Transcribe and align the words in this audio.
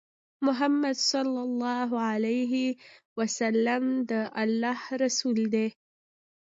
محمد 0.47 0.97
صلی 1.11 1.39
الله 1.47 1.89
عليه 2.11 2.53
وسلم 3.17 3.83
د 4.11 4.13
الله 4.43 4.79
رسول 5.03 5.39
دی 5.53 5.67